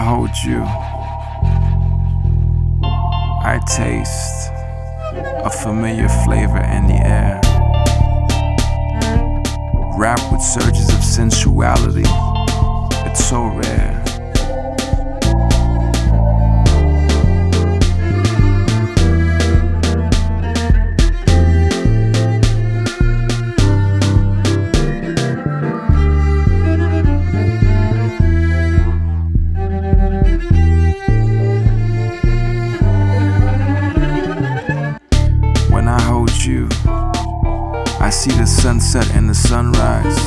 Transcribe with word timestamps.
hold 0.00 0.30
you, 0.44 0.62
I 3.44 3.60
taste 3.76 4.50
a 5.44 5.50
familiar 5.50 6.08
flavor 6.24 6.58
in 6.58 6.86
the 6.86 6.94
air. 6.94 7.40
Wrapped 9.96 10.32
with 10.32 10.42
surges 10.42 10.88
of 10.92 11.04
sensuality, 11.04 12.02
it's 13.06 13.24
so 13.24 13.46
rare. 13.46 14.03
See 38.24 38.38
the 38.38 38.46
sunset 38.46 39.06
and 39.16 39.28
the 39.28 39.34
sunrise 39.34 40.18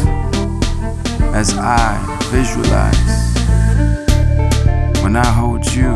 as 1.34 1.58
I 1.58 1.98
visualize. 2.30 3.34
When 5.02 5.16
I 5.16 5.26
hold 5.26 5.66
you, 5.74 5.96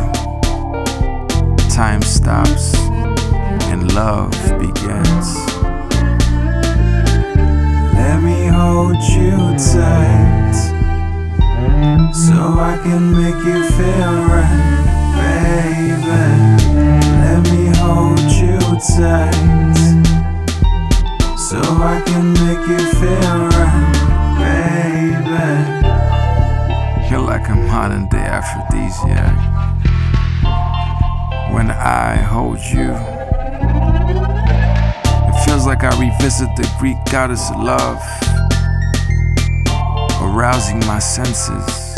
time 1.70 2.02
stops 2.02 2.74
and 3.70 3.94
love 3.94 4.32
begins. 4.58 5.28
Let 7.94 8.24
me 8.24 8.48
hold 8.48 8.98
you 9.04 9.38
tight 9.72 10.58
so 12.26 12.38
I 12.72 12.80
can 12.82 13.12
make 13.12 13.40
you 13.46 13.64
feel 13.78 14.16
right, 14.34 14.74
baby. 15.22 16.24
Let 17.22 17.42
me 17.52 17.64
hold 17.78 18.20
you 18.42 18.58
tight 18.98 19.51
I 21.92 22.00
can 22.04 22.32
make 22.32 22.64
you 22.70 22.80
feel 23.00 23.38
right, 23.52 23.92
baby. 25.20 25.50
You're 27.10 27.20
like 27.20 27.50
a 27.50 27.56
modern 27.56 28.08
day 28.08 28.18
aphrodisiac. 28.18 29.36
When 31.54 31.70
I 31.70 32.16
hold 32.16 32.60
you, 32.60 32.96
it 35.28 35.36
feels 35.46 35.66
like 35.66 35.84
I 35.84 35.90
revisit 36.00 36.56
the 36.56 36.70
Greek 36.80 36.96
goddess 37.12 37.50
of 37.52 37.62
love, 37.62 38.02
arousing 40.22 40.80
my 40.88 41.00
senses 41.00 41.98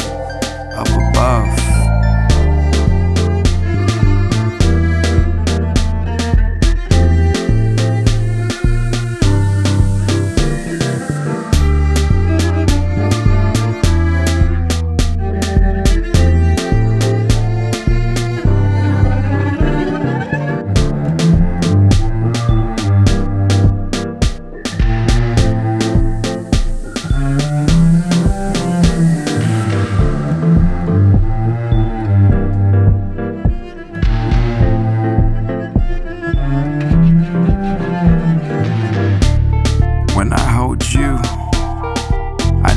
up 0.73 0.89
above. 0.89 1.82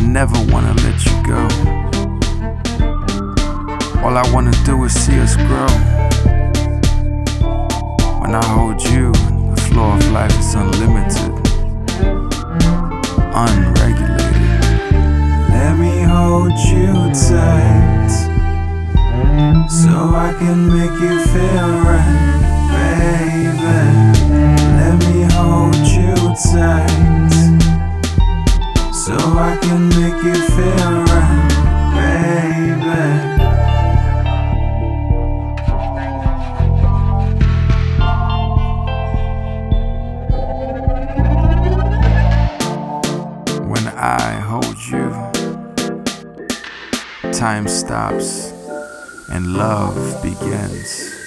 Never 0.06 0.38
wanna 0.52 0.72
let 0.84 1.04
you 1.04 1.12
go. 1.26 1.42
All 4.04 4.16
I 4.16 4.24
wanna 4.32 4.52
do 4.64 4.84
is 4.84 4.92
see 4.92 5.18
us 5.18 5.36
grow. 5.36 5.66
When 8.20 8.34
I 8.34 8.44
hold 8.46 8.80
you, 8.82 9.12
the 9.12 9.60
flow 9.68 9.90
of 9.96 10.12
life 10.12 10.38
is 10.38 10.54
unlimited, 10.54 11.32
unregulated. 13.34 14.52
Let 15.50 15.76
me 15.76 16.02
hold 16.02 16.56
you 16.70 16.92
tight 17.12 18.10
so 19.68 19.92
I 20.26 20.34
can 20.38 20.68
make 20.72 20.96
you 21.00 21.16
feel 21.32 21.70
right, 21.88 22.40
baby. 22.72 23.78
Let 24.78 24.96
me 25.06 25.24
hold 25.34 25.76
you 25.96 26.14
tight 26.52 26.95
I 29.38 29.56
can 29.60 29.88
make 29.90 30.22
you 30.24 30.34
feel 30.34 31.04
right, 31.12 31.48
baby. 31.94 33.04
When 43.68 43.86
I 43.88 44.40
hold 44.40 44.78
you, 44.78 45.10
time 47.32 47.68
stops 47.68 48.52
and 49.30 49.54
love 49.54 50.22
begins. 50.22 51.25